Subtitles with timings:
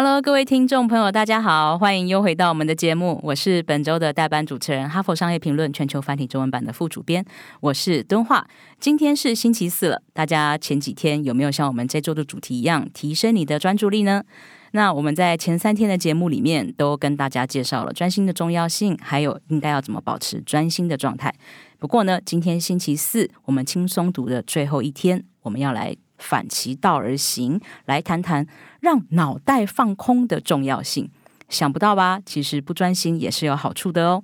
[0.00, 3.18] Hello，各位听众朋友，大家好，欢迎又回到我们的节目。
[3.20, 7.24] 我是本周的代班主持人，哈佛商业评论全球繁体中文版的副主编，
[7.58, 8.46] 我是敦化。
[8.78, 14.22] 今天是星期四了，大家前几天有没有像我们这周的主题一样，提升你的专注力呢？
[14.70, 21.34] 那我们在前三天的节目里面，都跟大家介绍了专心的重要性，还有应该要怎么保持专心的状态。
[21.80, 25.96] 不过呢，今天星期四，我们轻松读的最后一天，我们要来。
[26.18, 28.46] 反其道而行，来谈谈
[28.80, 31.10] 让脑袋放空的重要性。
[31.48, 32.20] 想不到吧？
[32.26, 34.22] 其实不专心也是有好处的哦。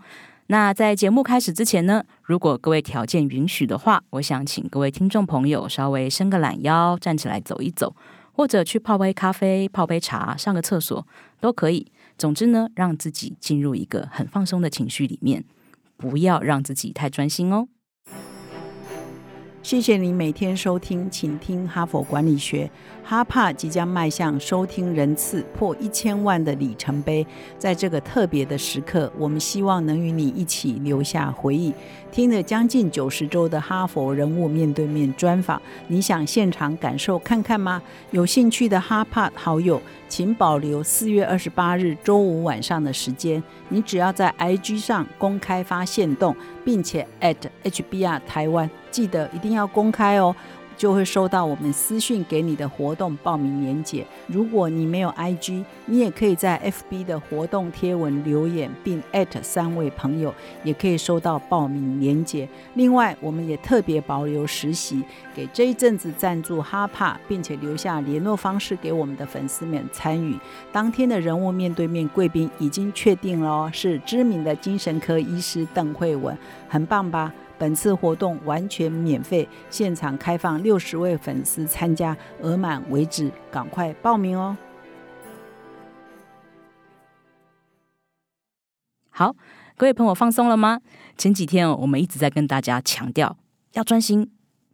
[0.48, 7.96] 那在节目开始之前呢，如果各位条件允许的话，我想请各位听众朋友稍微伸个懒腰，站起来走一走，
[8.32, 11.06] 或者去泡杯咖啡、泡杯茶、上个厕所
[11.40, 11.90] 都可以。
[12.18, 15.42] 总之呢，让自己进入一个很放松的情绪里面，
[15.96, 17.66] 不要让自己太专心哦。
[19.64, 22.70] 谢谢你每天收听，请听哈佛管理学。
[23.02, 27.26] 哈帕即将迈向收听人次破一千万的里程碑，
[27.58, 31.72] 在这个特别的时刻，我们希望能与你一起留下回忆。
[32.14, 37.82] 听了将近九十周的哈佛人物面对面专访，你想现场感受看看吗？
[38.12, 43.42] 有兴趣的哈帕好友，请保留四月二十八日周五晚上的时间。
[43.68, 47.34] 你只要在 IG 上公开发现动，并且 at
[47.64, 50.36] HBR 台湾，记得一定要公开哦。
[50.76, 54.04] 就会收到我们私讯给你的活动报名链接。
[54.26, 59.02] 如果你没有 IG，你也可以在 FB 的活动贴文留言，并
[59.42, 62.48] 三位朋友，也可以收到报名链接。
[62.74, 65.02] 另外，我们也特别保留实习，
[65.34, 70.38] 给这一阵子赞助哈帕，并且留下联络方式给我们的粉丝们参与。
[70.72, 76.36] 当天的人物面对面贵宾已经确定了，是知名的精神科医师邓慧文，
[76.68, 77.32] 很棒吧？
[77.64, 84.54] 本次活动完全免费，现场开放六十位粉丝参加，额满为止，赶快报名哦！
[89.08, 89.34] 好，
[89.78, 90.82] 各位朋友放松了吗？
[91.16, 93.38] 前几天我们一直在跟大家强调，
[93.72, 94.30] 要专心，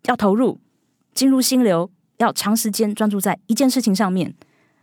[0.07, 0.59] 要投入，
[1.15, 4.35] 进入心流，要长时间专注在一件事情上面。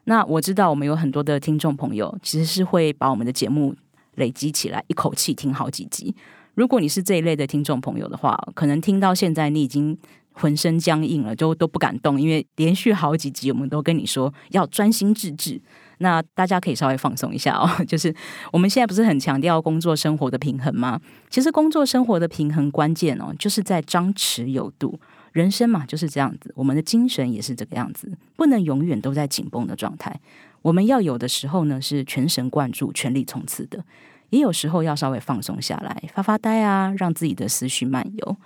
[0.05, 3.75] 那我知道我们有很多的听众朋友，其实是会把我们的节目
[4.15, 6.15] 累积起来，一口气听好几集。
[6.57, 9.95] 如果你是这一类的听众朋友的话，可能听到现在你已经
[10.33, 15.61] 浑身僵硬了，就都不敢动，因为连续好几集我们都跟你说要专心致志。
[15.99, 18.11] 那大家可以稍微放松一下哦， 就是
[18.51, 20.99] 我们现在不是很强调工作生活的平衡吗？
[21.29, 24.99] 其实工作生活的平衡关键哦，就是在张弛有度。
[25.33, 30.19] 人生嘛就是这样子，我们的精神也是这个样子，不能永远都在紧绷的状态。
[30.63, 33.85] 我们要有的时候呢，是全神贯注、全力冲刺的。
[34.29, 38.37] 也有时候要稍微放松下来，发发呆啊，让自己的思绪漫游。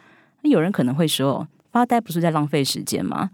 [0.42, 3.31] 那有人可能会说，发呆不是在浪费时间吗？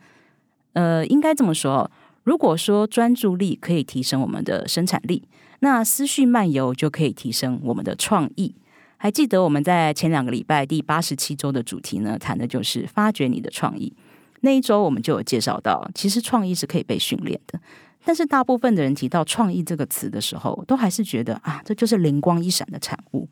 [0.74, 1.90] 呃，应该这么说。
[2.24, 5.24] 如果说专注力可以提升我们的生产力，
[5.60, 8.54] 那思绪漫游就可以提升我们的创意。
[8.98, 13.94] 还记得我们在前两个礼拜第八十七周的主题呢，谈的就是发掘你的创意。
[14.42, 17.60] 那一周我们就有介绍到，其实创意是可以被训练的。
[18.06, 23.28] 但是大部分的人提到“创意”这个词的时候，都还是觉得啊，这就是灵光一闪的产物。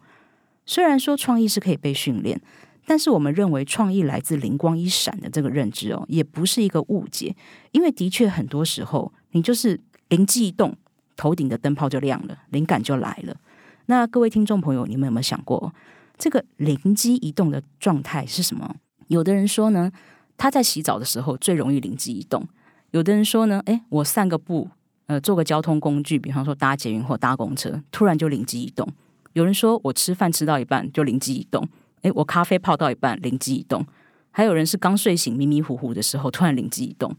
[0.65, 2.41] 虽然说创意是可以被训练，
[2.85, 7.35] 但是我们认为创意来自灵光一闪的这个认知哦，也不是一个误解。
[7.71, 10.75] 因为的确很多时候，你就是灵机一动，
[11.15, 13.37] 头顶的灯泡就亮了，灵感就来了。
[13.85, 15.73] 那各位听众朋友，你们有没有想过，
[16.17, 18.75] 这个灵机一动的状态是什么？
[19.07, 19.91] 有的人说呢，
[20.35, 22.47] 他在洗澡的时候最容易灵机一动。
[22.95, 24.69] 有的人说呢，哎，我散个步，
[25.07, 28.87] 呃，坐个交通工具，比方说搭捷运或搭公车，突然就灵机一动。
[29.33, 31.67] 有人说我吃饭吃到一半就灵机一动，
[32.03, 33.85] 哎，我咖啡泡到一半灵机一动。
[34.31, 37.13] 还有人是刚睡醒迷迷糊糊的时候突然灵机一动。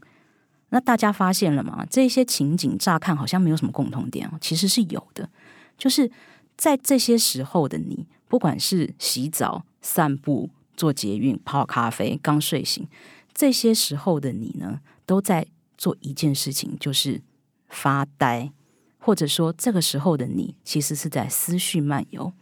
[0.69, 1.85] 那大家发现了吗？
[1.87, 5.29] 这些情景乍看好像没有什么共同点哦，其实是有的。
[5.77, 6.09] 就是
[6.55, 12.87] 在这些时候的你，不管是洗澡、散步、做捷运、泡咖啡、刚睡醒，
[13.31, 15.45] 这些时候的你呢，都在。
[15.77, 17.21] 做一件事情就是
[17.69, 18.51] 发呆，
[18.97, 22.33] 或者说这个时候的你其实是在思绪漫游，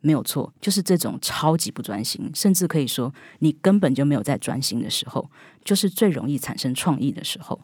[0.00, 5.30] 没有错，就是这种超级不专心，甚至可以说你根本就没有在专心的时候，
[5.64, 7.60] 就是最容易产生创意的时候。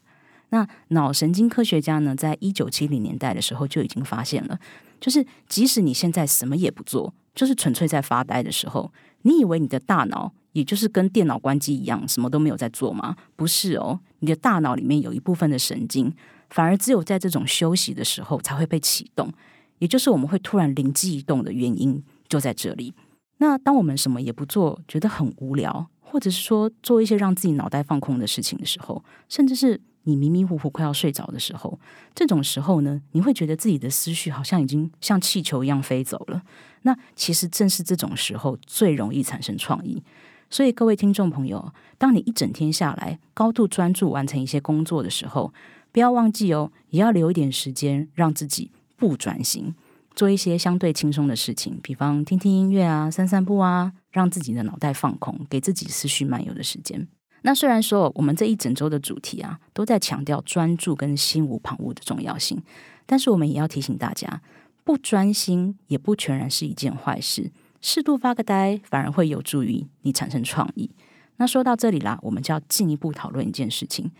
[0.50, 4.58] 那脑神经科学家呢，在一九七零年代的时候就已经发现了，
[5.00, 8.92] 就是即使你现在什么也不做，就是纯粹在发呆的时候，
[9.22, 13.16] 你以为你的大脑也就是跟电脑关机一样，什么都没有在做吗？
[13.36, 14.00] 不是哦。
[14.20, 16.14] 你的大脑里面有一部分的神经，
[16.48, 19.32] 反而只有在这种休息的时候才会被启动，
[19.78, 22.94] 也就是我们会突然灵机一动的原因就在这里。
[23.38, 31.80] 那当我们什么也不做，觉得很无聊，或者是说做一些让自己脑袋放空的事情的时候，甚至是你迷迷糊糊快要睡着的时候，
[32.14, 36.42] 这种时候呢，你会觉得自己的思绪好像已经像气球一样飞走了。
[36.82, 40.02] 那其实正是这种时候最容易产生创意。
[40.50, 45.54] 所以各位听众朋友，当你一整天下来高度专注完成一些工作的时候，
[45.92, 49.72] 不要忘记哦，也要留一点时间让自己不专心，
[50.16, 57.06] 做一些相对轻松的事情，比方听听音乐啊、散散步啊，让自己的脑袋放空，给自己思绪漫游的时间。
[57.42, 62.60] 那虽然说我们这一整周的主题啊，都在强调专注跟心无旁骛的重要性，
[63.06, 64.42] 但是我们也要提醒大家，
[64.82, 67.52] 不专心也不全然是一件坏事。
[67.80, 70.90] 适度发个呆，反而会有助于你产生创意。
[71.36, 74.10] 那说到这里啦，我们就要进一步讨论一件事情：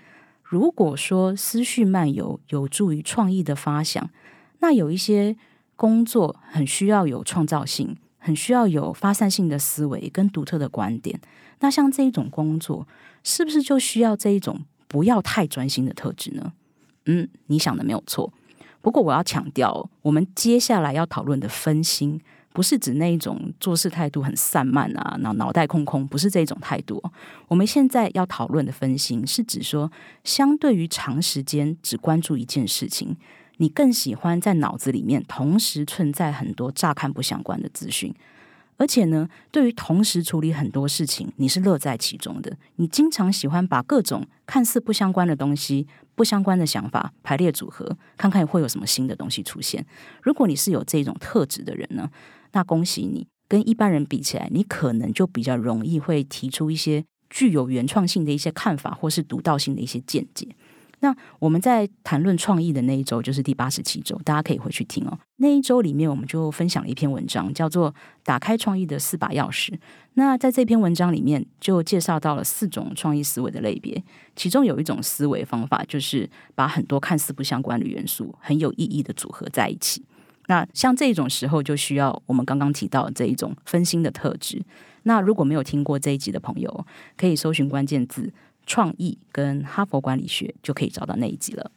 [0.42, 4.08] 如果说思绪漫游有助于创意的发想，
[4.60, 5.36] 那有一些
[5.76, 11.20] 工作很需要有创造性，很需要有发散性的思维跟独特的观点。
[11.60, 12.88] 那像这一种工作，
[13.22, 16.54] 是不是就需要这一种不要太专心的特质呢？
[17.04, 18.32] 嗯，你想的没有错。
[18.80, 22.18] 不过我要强调，我们接下来要讨论的分心。
[22.52, 27.02] 不是指那一种做事态度很散漫啊，脑脑袋空空，不是这种态度。
[27.46, 29.90] 我们现在要讨论的分心，是指说，
[30.24, 33.16] 相对于长时间只关注一件事情，
[33.58, 38.14] 你更喜欢在脑子里面同时存在很多乍看不相关的资讯。
[38.80, 42.56] 而且呢，对于同时处理很多事情，你是乐在其中的。
[42.76, 49.84] 你经常喜欢把各种看似不相关的东西、不相关的想法排列组合，看看会有什么新的东西出现。
[50.22, 52.10] 如果你是有这种特质的人呢？
[52.52, 60.48] 那恭喜你，跟一般人比起来，你可能就比较容易会提出一些具有原创性的一些看法，或是独到性的一些见解。
[61.00, 65.18] 那我们在谈论创意的那一周，就是第八十七周，大家可以回去听哦。
[65.36, 67.90] 那一周里面，我们就分享了一篇文章，叫做
[68.22, 69.70] 《打开创意的四把钥匙》。
[70.14, 74.02] 那在这篇文章里面，就介绍到了四种创意思维的类别，
[74.36, 80.04] 其中有一种思维方法，就是把很多看似不相关的元素，很有意义的组合在一起。
[80.48, 84.60] 那像这种时候，就需要我们刚刚提到这一种分心的特质。
[85.04, 86.86] 那如果没有听过这一集的朋友，
[87.16, 88.30] 可以搜寻关键字
[88.66, 91.70] “创意”跟“哈佛管理学”，就可以找到那一集了。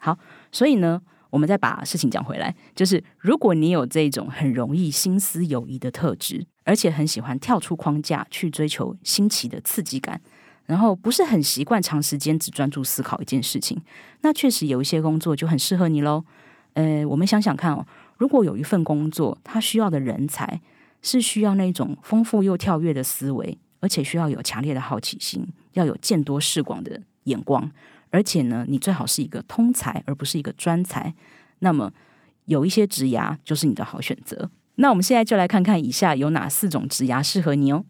[0.00, 0.18] 好，
[0.52, 10.20] 所以呢，我们再把事情讲回来，就是如果你有这种很容易心思有疑的特质，而且很喜欢跳出框架去追求新奇的刺激感，
[10.66, 13.80] 然后不是很习惯长时间只专注思考一件事情，
[14.20, 16.24] 那确实有一些工作就很适合你喽。
[16.74, 17.84] 呃，我们想想看哦。
[18.18, 20.60] 如果有一份工作，它需要的人才
[21.02, 25.46] 是需要那种丰富又跳跃的思维，而且需要有强烈的好奇心，
[25.78, 27.70] 要有见多识广的眼光，
[28.10, 31.14] 而且呢，你最好是一个通才，而不是一个专才。
[31.60, 31.92] 那么，
[32.46, 34.50] 有一些职涯就是你的好选择。
[34.76, 37.84] 那我们现在就来看看以下有哪四种职涯适合你哦。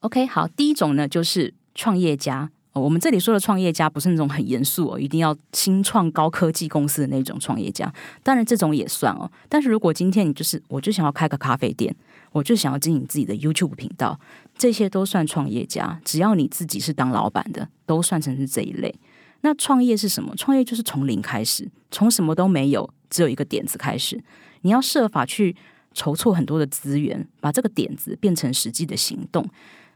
[0.00, 2.50] OK，好，第一种呢就是创业家。
[2.74, 7.92] 我们这里说的创业家不是那种很严肃哦，一定要新创高科技公司的那种创业家。
[8.22, 9.30] 当然，这种也算哦。
[9.48, 11.94] 但是如果今天你就是，我就想要开个咖啡店，
[12.32, 14.18] 我就想要经营自己的 YouTube 频道，
[14.56, 16.00] 这些都算创业家。
[16.04, 18.94] 只要你自己是当老板的，都算成是这一类。
[19.42, 20.34] 那创业是什么？
[20.36, 24.22] 创业就是从零开始，从什么都没有，只有一个点子开始。
[24.62, 25.54] 你要设法去
[25.92, 29.48] 筹措很多的资源，把这个点子变成实际的行动。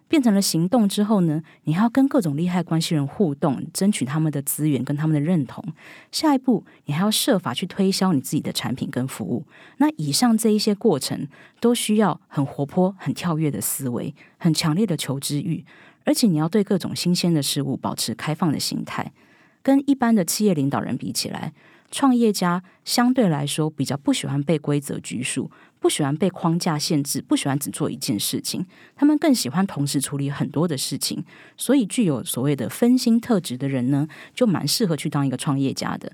[0.09, 5.65] 变成了行动之后呢，你还要跟各种利害关系人互动，争取他们的资源跟他们的认同。
[6.13, 9.45] 下一步，你还要设法去推销你自己的产品跟服务。
[9.79, 11.27] 那以上这一些过程，
[11.61, 15.65] 都需要很活泼、很跳跃的思维，很强烈的求知欲，
[16.05, 19.13] 而且你要对各种新鲜的事物保持开放的心态。
[19.63, 21.53] 跟一般的企业领导人比起来，
[21.91, 25.51] 创业家相对来说比较不喜欢被规则拘束。
[25.79, 28.65] 不喜欢被框架限制，不喜欢只做一件事情，
[28.95, 31.25] 他们更喜欢同时处理很多的事情。
[31.57, 36.13] 所以，具有所谓的分心特质的人呢，就蛮适合去当一个创业家的。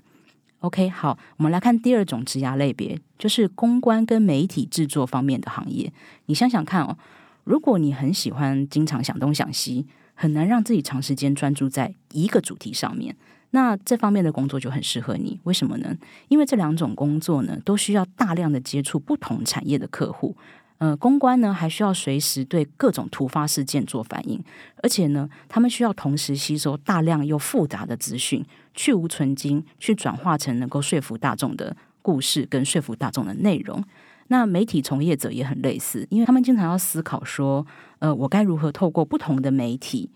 [0.59, 5.91] OK，好，我们来看第二种职涯类别，就是公关跟媒体制作方面的行业。
[6.27, 6.97] 你想想看哦，
[7.43, 13.15] 如果你很喜欢经常想东想西，很难让自己长时间专注在一个主题上面。
[13.51, 15.95] 那这方面的工作就很适合你，为什么呢？
[16.27, 20.35] 因为这两种工作呢，都需要大量的接触不同产业的客户。
[20.79, 24.43] 呃，公关呢，还需要随时对各种突发事件做反应，
[24.81, 28.43] 而且呢，他们需要同时吸收大量又复杂的资讯，
[28.73, 33.81] 去无存精，去转化成能够说服大众的故事跟说服大众的内容。
[34.27, 37.65] 那媒体从业者也很类似，因为他们经常要思考说，
[37.99, 40.09] 呃，我该如何透过不同的媒体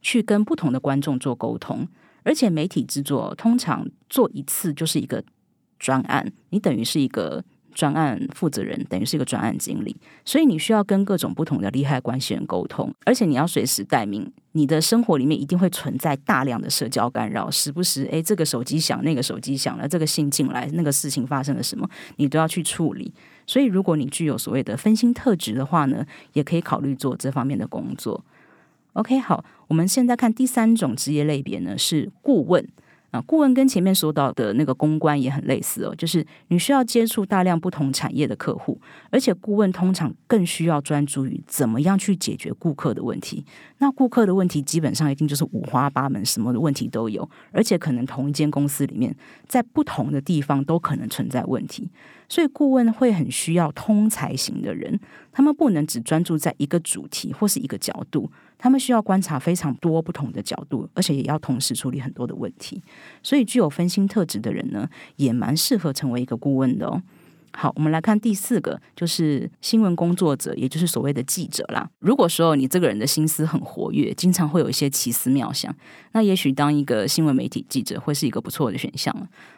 [0.00, 1.86] 去跟不同的观众做沟通。
[2.22, 5.22] 而且媒体制作通常做一次就是一个
[5.78, 7.44] 专案，你等于是一个。
[7.74, 14.32] 专案负责人等于是一个专案经理，所以你需要跟各种不同的利害关系人沟通，而且你要随时待命。
[14.52, 23.12] 你的生活里面一定会存在大量的社交干扰，时不时诶，这个手机响，那个手机响了，这个信进来，那个事情发生了什么，你都要去处理。
[23.46, 28.24] 所以，如果你具有所谓的分心特质的话呢，也可以考虑做这方面的工作。
[28.94, 32.66] OK，好，我们现在看第三种职业类别呢，是顾问。
[33.10, 38.76] 啊，顾问跟前面说到的那个公关也很类似哦，就是你需要接触大量不同产业的客户，
[39.08, 43.44] 而且顾问通常更需要专注于怎么样去解决顾客的问题。
[43.78, 49.14] 那顾客的问题基本上一定就是五花八门，什么的问题都有，而且可能同一间公司里面，
[49.46, 51.88] 在不同的地方都可能存在问题。
[52.28, 54.98] 所以顾问会很需要通才型的人，
[55.32, 58.30] 他们不能只专注在一个主题或是一个角度。
[58.56, 62.82] 他们需要观察非常多不同的角度，而且也要同时处理很多的问题。
[63.22, 67.02] 所以，具有分心特质的人呢，也蛮适合成为一个顾问的哦。
[67.56, 71.88] 好，我们来看第四个，就是新闻工作者，也就是所谓的记者啦。
[72.00, 75.72] 如果说你这个人的心思很活跃，经常会有一些奇思妙想，
[76.12, 79.14] 那也许当一个新闻媒体记者会是一个不错的选项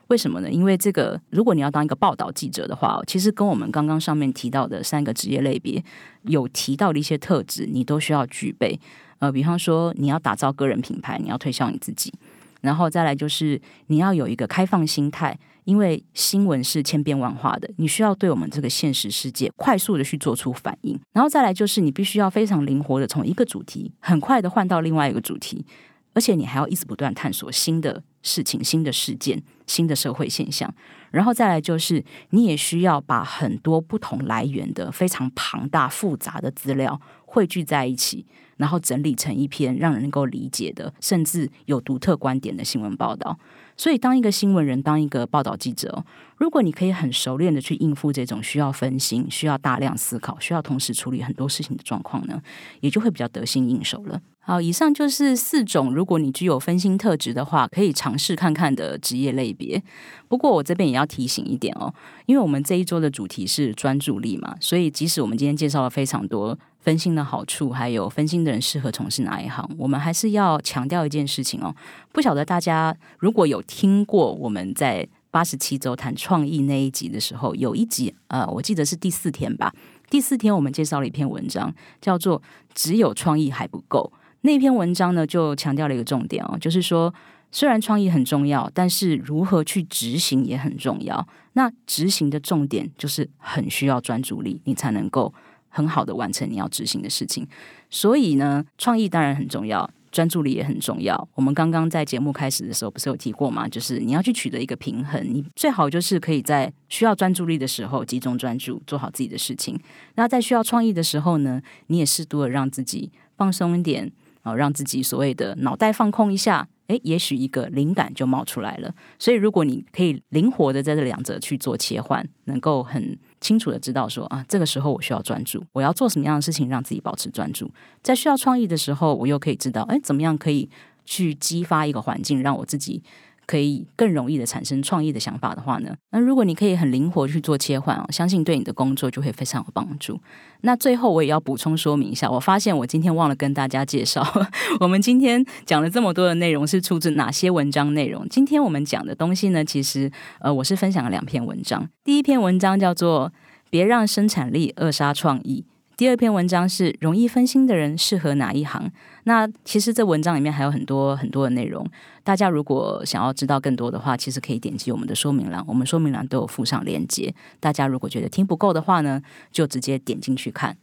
[0.09, 0.51] 为什么呢？
[0.51, 5.83] 因为这个，如果你要当一个报道记者的话，其实跟我们刚刚上面提到的三个职业类别
[6.25, 8.79] 有提到的一些特质，你都需要具备。
[9.21, 12.13] 呃，比方说你要打造个人品牌，你要推销你自己，
[12.61, 15.39] 然后再来就是你要有一个开放心态。
[15.67, 25.67] 因为新闻是千变万化的，你需要对我们这个现实世界快速的去做出反应，然后再来就是你必须要非常灵活的从一个主题很快的换到另外一个主题，
[26.15, 30.73] 而且你还要一直不断探索新的事情、新的事件、新的社会现象，
[31.11, 38.25] 然后再来就是你也需要把很多不同来源的非常庞大复杂的资料汇聚在一起，
[38.57, 43.37] 然后整理成一篇让人能够理解的，甚至有独特观点的新闻报道。
[43.77, 46.05] 所以，当一个新闻人，当一个报道记者，
[46.37, 52.41] 如果你可以很熟练的去应付这种需要分心、需要大量思考、需要同时处理很多事情的状况呢，
[52.81, 54.21] 也就会比较得心应手了。
[54.41, 59.83] 好，以上就是四种，如果你具有分心特质的话，可以尝试看看的职业类别。
[60.29, 61.93] 不过，我这边也要提醒一点哦，
[62.27, 66.57] 因为我们这一周的主题是专注力嘛，所以即使我们今天介绍了非常多。
[66.87, 69.69] 分心的好处，还有分心的人适合从事哪一行？
[69.77, 71.75] 我们还是要强调一件事情哦。
[72.13, 79.75] 不晓得大家如果有听过我们在八十七周谈创意那一集的时候，有一集呃，我记得是第四天吧。
[80.09, 82.41] 第四天我们介绍了一篇文章，叫做
[82.73, 84.13] “只有创意还不够”。
[84.43, 87.13] 那篇文章呢，就强调了一个重点哦，就是说
[87.51, 91.27] 虽然创意很重要，但是如何去执行也很重要。
[91.55, 95.35] 那执行的重点就是很需要专注力，你才能够。
[95.77, 97.47] 很好的完成你要执行的事情，
[97.91, 101.29] 所以呢，创意当然很重要，专注力也很重要。
[101.35, 103.69] 我们刚刚在节目开始的时候不是有提过吗？
[103.69, 109.79] 就是你要去取得一个平衡，你最好就是可以在需要专注力的时候集中专注，做好自己的事情。
[110.15, 116.67] 那在需要创意的时候呢，你也适度的让自己放松一点，啊，让自己所谓的脑袋放空一下。
[116.87, 118.95] 诶，也许一个灵感就冒出来了。
[119.19, 127.67] 所以，如果你可以灵活的在这两者去做切换，能够很清楚的知道说啊，这个时候我需要专注，我要做什么样的事情让自己保持专注；
[128.03, 130.69] 在需要创意的时候，我又可以知道，哎，怎么样可以
[131.05, 133.01] 去激发一个环境，让我自己。
[133.47, 140.21] 可以更容易的产生创意的想法的话呢，那如果你可以很灵活去做切换哦，相信对你的工作就会非常有帮助。
[140.63, 144.27] 那最后我也要补充说明一下，我发现我今天忘了跟大家介绍，
[144.81, 148.29] 我们今天讲了这么多的内容是出自哪些文章内容。
[148.29, 150.11] 今天我们讲的东西呢，其实
[150.41, 153.31] 呃我是分享了两篇文章，第一篇文章叫做
[153.71, 155.65] 《别让生产力扼杀创意》。
[155.97, 158.93] 第二篇文章是容易分心的人适合哪一行？
[159.25, 161.89] 那其实这文章里面还有很多很多的内容，
[162.23, 167.35] 大家如果想要知道更多的话，其实可以点击我们的说明栏，我们说明栏都有附上链接。
[167.59, 170.77] 大家如果觉得听不够的话呢，就直接点进去看。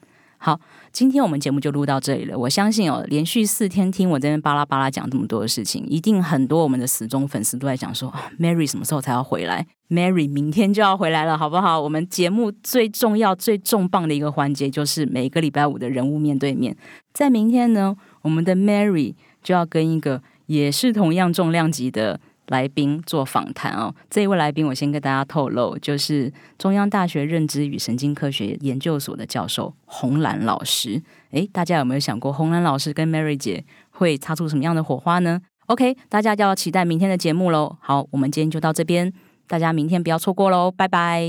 [0.46, 0.60] 好，
[0.92, 2.38] 今天我们节目就录到这里了。
[2.38, 11.80] 我相信哦，连续四天听我这边巴拉巴拉讲这么多的事情，一定很多我们的死忠粉丝都在讲说，Mary 什么时候才要回来？Mary 明天就要回来了，好不好？
[11.80, 16.76] 我们节目最重要、最重磅的一个环节就是每个礼拜五的人物面对面。
[17.14, 22.20] 在明天呢，我们的 Mary 就要跟一个也是同样重量级的。
[22.48, 31.02] 来宾做访谈哦，这一位来宾我先跟大家透露，就是中央大学认知与神经科学研究所的教授洪兰老师。
[31.32, 37.78] 诶，大家有没有想过洪兰老师跟 Mary 姐会擦出什么样的火花呢？OK，大家就要期待明天的节目喽。
[37.80, 39.12] 好，我们今天就到这边，
[39.48, 41.26] 大家明天不要错过喽，拜拜。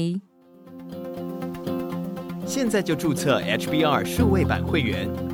[2.44, 5.33] 现在就注册 HBR 数位版会员。